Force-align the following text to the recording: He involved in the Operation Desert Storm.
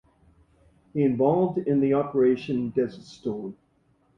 He 0.95 1.03
involved 1.03 1.59
in 1.59 1.79
the 1.79 1.93
Operation 1.93 2.71
Desert 2.71 3.03
Storm. 3.05 3.55